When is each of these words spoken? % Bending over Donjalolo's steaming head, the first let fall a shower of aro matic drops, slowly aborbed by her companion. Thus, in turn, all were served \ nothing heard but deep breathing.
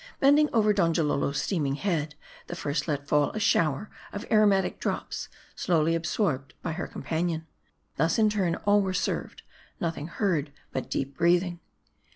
% 0.17 0.19
Bending 0.19 0.49
over 0.51 0.73
Donjalolo's 0.73 1.39
steaming 1.39 1.75
head, 1.75 2.15
the 2.47 2.55
first 2.55 2.87
let 2.87 3.07
fall 3.07 3.29
a 3.33 3.39
shower 3.39 3.91
of 4.11 4.27
aro 4.29 4.47
matic 4.47 4.79
drops, 4.79 5.29
slowly 5.55 5.93
aborbed 5.93 6.53
by 6.63 6.71
her 6.71 6.87
companion. 6.87 7.45
Thus, 7.97 8.17
in 8.17 8.27
turn, 8.31 8.55
all 8.55 8.81
were 8.81 8.95
served 8.95 9.43
\ 9.63 9.65
nothing 9.79 10.07
heard 10.07 10.51
but 10.71 10.89
deep 10.89 11.15
breathing. 11.15 11.59